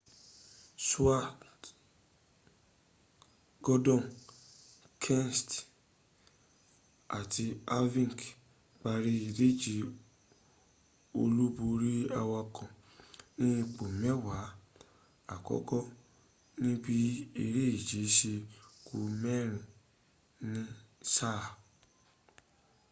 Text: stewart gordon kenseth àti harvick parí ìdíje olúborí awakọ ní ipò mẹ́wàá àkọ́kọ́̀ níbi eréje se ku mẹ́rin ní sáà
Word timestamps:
stewart 0.85 1.59
gordon 3.63 4.03
kenseth 5.03 5.55
àti 7.19 7.45
harvick 7.71 8.17
parí 8.81 9.11
ìdíje 9.27 9.75
olúborí 11.21 11.93
awakọ 12.21 12.63
ní 13.41 13.47
ipò 13.63 13.83
mẹ́wàá 14.01 14.43
àkọ́kọ́̀ 15.33 15.85
níbi 16.63 16.95
eréje 17.43 18.01
se 18.17 18.33
ku 18.85 18.95
mẹ́rin 19.21 19.65
ní 20.51 20.61
sáà 21.13 21.47